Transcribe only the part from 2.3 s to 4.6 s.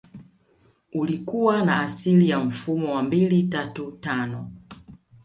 mfumo wa mbili tatu tano